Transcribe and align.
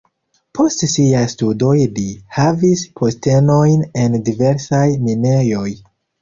Post 0.59 0.79
siaj 0.93 1.19
studoj 1.33 1.73
li 1.97 2.05
havis 2.37 2.81
postenojn 3.03 3.85
en 4.05 4.17
diversaj 4.31 4.83
minejoj. 5.05 5.69